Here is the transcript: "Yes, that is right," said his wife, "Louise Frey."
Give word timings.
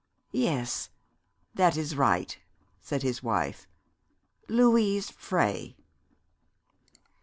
"Yes, 0.33 0.89
that 1.53 1.77
is 1.77 1.95
right," 1.95 2.39
said 2.79 3.03
his 3.03 3.21
wife, 3.21 3.67
"Louise 4.49 5.11
Frey." 5.11 5.75